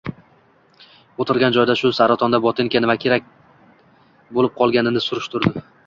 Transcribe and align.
O‘tirgan 1.25 1.53
joyida 1.59 1.75
shu 1.83 1.91
saratonda 1.99 2.41
botinka 2.47 2.81
nimaga 2.83 3.05
kerak 3.07 3.31
bo‘lib 4.39 4.61
qolganini 4.63 5.09
surishtirdi. 5.11 5.69